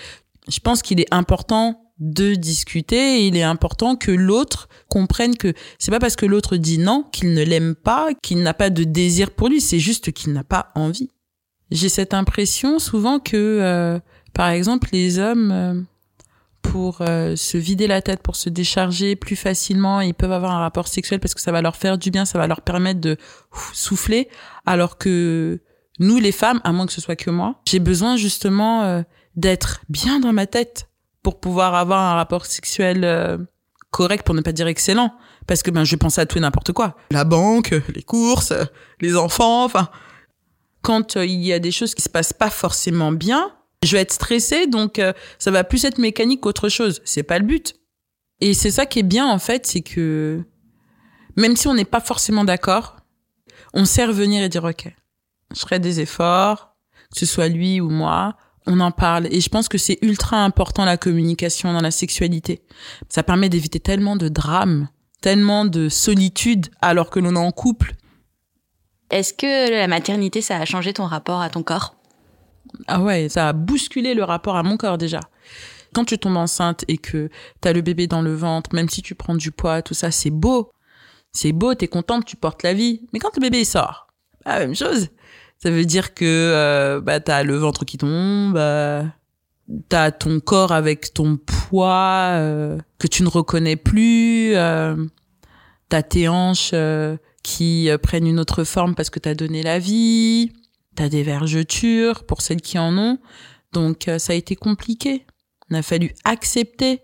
[0.48, 5.54] Je pense qu'il est important de discuter et il est important que l'autre comprenne que
[5.80, 8.84] c'est pas parce que l'autre dit non qu'il ne l'aime pas, qu'il n'a pas de
[8.84, 11.10] désir pour lui, c'est juste qu'il n'a pas envie.
[11.72, 14.00] J'ai cette impression souvent que euh,
[14.34, 15.82] par exemple les hommes euh,
[16.62, 20.60] pour euh, se vider la tête, pour se décharger plus facilement, ils peuvent avoir un
[20.60, 23.18] rapport sexuel parce que ça va leur faire du bien, ça va leur permettre de
[23.54, 24.30] ouf, souffler,
[24.66, 25.62] alors que
[26.00, 29.02] nous les femmes, à moins que ce soit que moi, j'ai besoin justement euh,
[29.38, 30.90] d'être bien dans ma tête
[31.24, 33.38] pour pouvoir avoir un rapport sexuel euh,
[33.92, 35.14] correct, pour ne pas dire excellent,
[35.46, 38.54] parce que ben je pense à tout et n'importe quoi, la banque, les courses,
[39.00, 39.90] les enfants, enfin
[40.82, 43.52] quand euh, il y a des choses qui se passent pas forcément bien,
[43.84, 47.02] je vais être stressée, donc euh, ça va plus être mécanique qu'autre chose.
[47.04, 47.76] C'est pas le but.
[48.40, 50.44] Et c'est ça qui est bien en fait, c'est que
[51.36, 52.98] même si on n'est pas forcément d'accord,
[53.74, 54.94] on sait revenir et dire ok,
[55.54, 56.76] je ferai des efforts,
[57.12, 59.28] que ce soit lui ou moi, on en parle.
[59.32, 62.62] Et je pense que c'est ultra important la communication dans la sexualité.
[63.10, 64.90] Ça permet d'éviter tellement de drames,
[65.22, 67.96] tellement de solitude alors que l'on est en couple.
[69.10, 71.96] Est-ce que la maternité, ça a changé ton rapport à ton corps?
[72.88, 75.22] Ah ouais, ça a bousculé le rapport à mon corps déjà.
[75.94, 77.30] Quand tu tombes enceinte et que
[77.62, 80.30] t'as le bébé dans le ventre, même si tu prends du poids, tout ça, c'est
[80.30, 80.72] beau.
[81.32, 83.08] C'est beau, t'es contente, tu portes la vie.
[83.14, 84.08] Mais quand le bébé sort,
[84.46, 85.08] la même chose.
[85.60, 89.04] Ça veut dire que euh, bah, t'as le ventre qui tombe, euh,
[89.90, 94.96] t'as ton corps avec ton poids euh, que tu ne reconnais plus, euh,
[95.90, 100.52] t'as tes hanches euh, qui prennent une autre forme parce que t'as donné la vie,
[100.96, 103.20] t'as des vergetures pour celles qui en ont.
[103.74, 105.26] Donc ça a été compliqué.
[105.70, 107.02] Il a fallu accepter.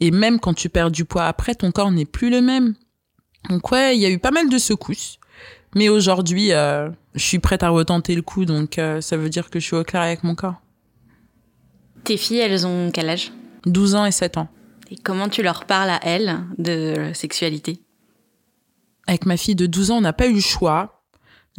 [0.00, 2.74] Et même quand tu perds du poids après, ton corps n'est plus le même.
[3.48, 5.18] Donc ouais, il y a eu pas mal de secousses.
[5.76, 9.50] Mais aujourd'hui, euh, je suis prête à retenter le coup, donc euh, ça veut dire
[9.50, 10.62] que je suis au clair avec mon corps.
[12.02, 13.30] Tes filles, elles ont quel âge?
[13.66, 14.48] 12 ans et 7 ans.
[14.90, 17.82] Et comment tu leur parles à elles de sexualité?
[19.06, 21.04] Avec ma fille de 12 ans, on n'a pas eu le choix.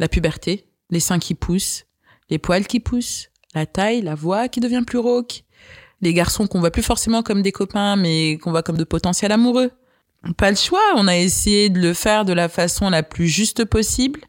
[0.00, 1.84] La puberté, les seins qui poussent,
[2.28, 5.44] les poils qui poussent, la taille, la voix qui devient plus rauque,
[6.00, 9.30] les garçons qu'on voit plus forcément comme des copains, mais qu'on voit comme de potentiels
[9.30, 9.70] amoureux.
[10.36, 13.64] Pas le choix, on a essayé de le faire de la façon la plus juste
[13.64, 14.20] possible,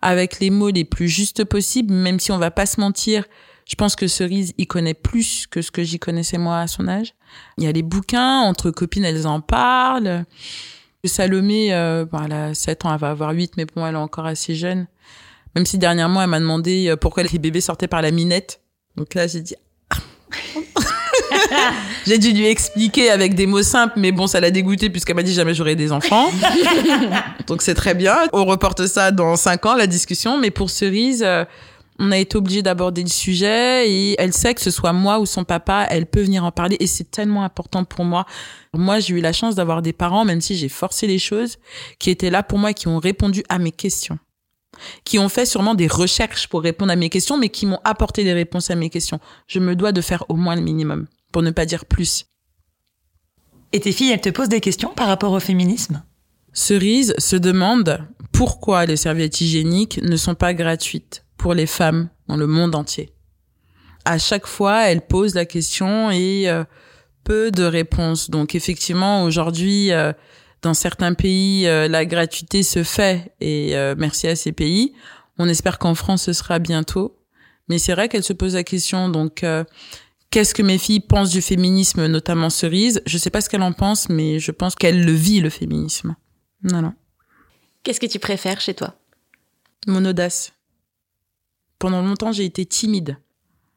[0.00, 3.24] avec les mots les plus justes possibles, même si on va pas se mentir.
[3.66, 6.88] Je pense que Cerise y connaît plus que ce que j'y connaissais moi à son
[6.88, 7.14] âge.
[7.58, 10.24] Il y a les bouquins, entre copines, elles en parlent.
[11.04, 13.98] Salomé, euh, bon, elle a 7 ans, elle va avoir 8, mais bon, elle est
[13.98, 14.86] encore assez jeune.
[15.56, 18.60] Même si dernièrement, elle m'a demandé euh, pourquoi les bébés sortaient par la minette.
[18.96, 19.56] Donc là, j'ai dit...
[22.06, 25.22] j'ai dû lui expliquer avec des mots simples, mais bon, ça l'a dégoûté puisqu'elle m'a
[25.22, 26.30] dit jamais j'aurai des enfants.
[27.46, 28.16] Donc c'est très bien.
[28.32, 30.38] On reporte ça dans 5 ans, la discussion.
[30.38, 31.44] Mais pour Cerise, euh,
[31.98, 35.26] on a été obligé d'aborder le sujet et elle sait que ce soit moi ou
[35.26, 38.26] son papa, elle peut venir en parler et c'est tellement important pour moi.
[38.74, 41.58] Moi, j'ai eu la chance d'avoir des parents, même si j'ai forcé les choses,
[41.98, 44.18] qui étaient là pour moi et qui ont répondu à mes questions
[45.04, 48.24] qui ont fait sûrement des recherches pour répondre à mes questions, mais qui m'ont apporté
[48.24, 49.20] des réponses à mes questions.
[49.46, 52.26] Je me dois de faire au moins le minimum, pour ne pas dire plus.
[53.72, 56.02] Et tes filles, elles te posent des questions par rapport au féminisme?
[56.52, 62.36] Cerise se demande pourquoi les serviettes hygiéniques ne sont pas gratuites pour les femmes dans
[62.36, 63.14] le monde entier.
[64.04, 66.64] À chaque fois, elle pose la question et euh,
[67.24, 68.30] peu de réponses.
[68.30, 70.12] Donc effectivement, aujourd'hui, euh,
[70.60, 74.92] dans certains pays, euh, la gratuité se fait et merci à ces pays.
[75.38, 77.16] On espère qu'en France, ce sera bientôt.
[77.68, 79.08] Mais c'est vrai qu'elle se pose la question.
[79.08, 79.44] Donc,
[80.32, 83.72] qu'est-ce que mes filles pensent du féminisme, notamment Cerise Je sais pas ce qu'elle en
[83.72, 86.16] pense, mais je pense qu'elle le vit, le féminisme.
[86.64, 86.94] Non, non.
[87.84, 88.96] Qu'est-ce que tu préfères chez toi?
[89.86, 90.52] Mon audace.
[91.78, 93.18] Pendant longtemps, j'ai été timide.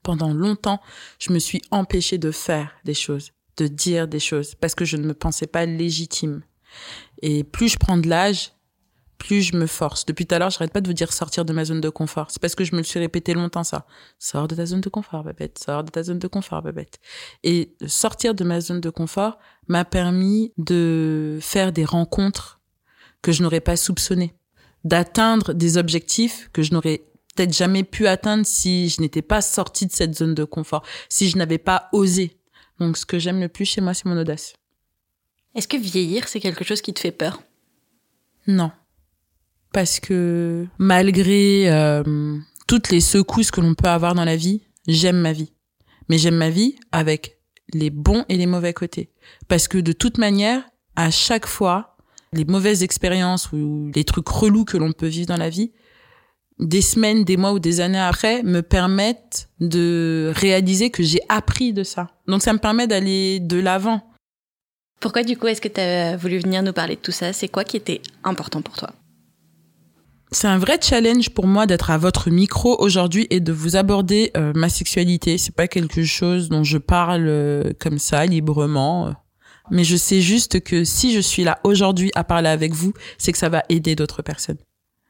[0.01, 0.81] Pendant longtemps,
[1.19, 4.97] je me suis empêchée de faire des choses, de dire des choses, parce que je
[4.97, 6.41] ne me pensais pas légitime.
[7.21, 8.51] Et plus je prends de l'âge,
[9.17, 10.05] plus je me force.
[10.05, 12.31] Depuis tout à l'heure, j'arrête pas de vous dire sortir de ma zone de confort.
[12.31, 13.85] C'est parce que je me le suis répété longtemps ça.
[14.19, 15.59] Sors de ta zone de confort, babette.
[15.59, 16.99] Sors de ta zone de confort, babette.
[17.43, 22.59] Et sortir de ma zone de confort m'a permis de faire des rencontres
[23.21, 24.35] que je n'aurais pas soupçonnées,
[24.83, 29.87] d'atteindre des objectifs que je n'aurais peut-être jamais pu atteindre si je n'étais pas sortie
[29.87, 32.39] de cette zone de confort, si je n'avais pas osé.
[32.79, 34.53] Donc ce que j'aime le plus chez moi, c'est mon audace.
[35.55, 37.41] Est-ce que vieillir, c'est quelque chose qui te fait peur?
[38.47, 38.71] Non.
[39.75, 45.17] Parce que malgré euh, toutes les secousses que l'on peut avoir dans la vie, j'aime
[45.17, 45.51] ma vie.
[46.07, 47.39] Mais j'aime ma vie avec
[47.73, 49.11] les bons et les mauvais côtés.
[49.49, 50.63] Parce que de toute manière,
[50.95, 51.97] à chaque fois,
[52.31, 55.73] les mauvaises expériences ou les trucs relous que l'on peut vivre dans la vie,
[56.57, 61.73] des semaines, des mois ou des années après, me permettent de réaliser que j'ai appris
[61.73, 62.11] de ça.
[62.29, 64.09] Donc ça me permet d'aller de l'avant.
[65.01, 67.33] Pourquoi du coup est-ce que tu as voulu venir nous parler de tout ça?
[67.33, 68.93] C'est quoi qui était important pour toi?
[70.31, 74.31] C'est un vrai challenge pour moi d'être à votre micro aujourd'hui et de vous aborder
[74.35, 75.37] euh, ma sexualité.
[75.37, 79.13] C'est pas quelque chose dont je parle euh, comme ça librement.
[79.71, 83.31] Mais je sais juste que si je suis là aujourd'hui à parler avec vous, c'est
[83.31, 84.57] que ça va aider d'autres personnes.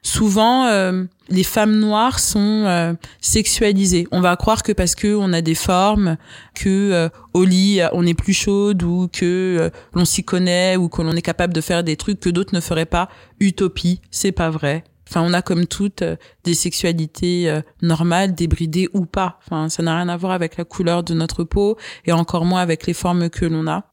[0.05, 4.07] Souvent, euh, les femmes noires sont euh, sexualisées.
[4.11, 6.17] On va croire que parce que on a des formes,
[6.53, 11.01] que euh, au lit on est plus chaude ou que l'on s'y connaît ou que
[11.01, 13.09] l'on est capable de faire des trucs que d'autres ne feraient pas.
[13.39, 14.83] Utopie, c'est pas vrai.
[15.07, 19.39] Enfin, on a comme toutes euh, des sexualités euh, normales, débridées ou pas.
[19.45, 22.61] Enfin, ça n'a rien à voir avec la couleur de notre peau et encore moins
[22.61, 23.91] avec les formes que l'on a.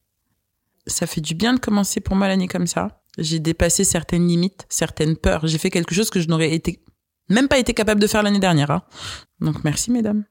[0.86, 3.02] Ça fait du bien de commencer pour moi l'année comme ça.
[3.18, 5.46] J'ai dépassé certaines limites, certaines peurs.
[5.46, 6.82] J'ai fait quelque chose que je n'aurais été
[7.28, 8.70] même pas été capable de faire l'année dernière.
[8.70, 8.82] Hein.
[9.40, 10.24] Donc merci mesdames.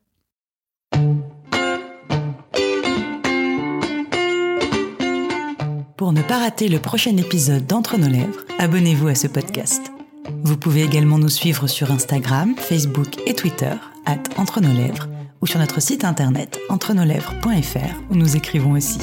[5.97, 10.00] Pour ne pas rater le prochain épisode d'Entre nos lèvres, abonnez-vous à ce podcast.
[10.43, 13.73] Vous pouvez également nous suivre sur Instagram, Facebook et Twitter,
[14.05, 15.07] at Entre nos lèvres,
[15.41, 18.99] ou sur notre site internet entrenoslèvres.fr où nous écrivons aussi.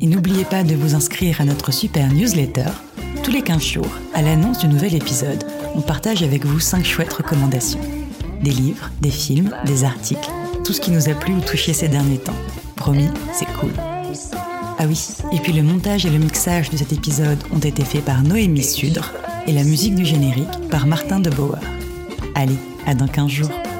[0.00, 2.70] Et n'oubliez pas de vous inscrire à notre super newsletter.
[3.24, 5.44] Tous les 15 jours, à l'annonce du nouvel épisode,
[5.74, 7.80] on partage avec vous 5 chouettes recommandations.
[8.42, 10.30] Des livres, des films, des articles,
[10.64, 12.38] tout ce qui nous a plu ou touché ces derniers temps.
[12.76, 13.72] Promis, c'est cool.
[14.78, 18.04] Ah oui, et puis le montage et le mixage de cet épisode ont été faits
[18.04, 19.12] par Noémie Sudre
[19.46, 21.60] et la musique du générique par Martin de Bauer.
[22.34, 23.71] Allez, à dans 15 jours.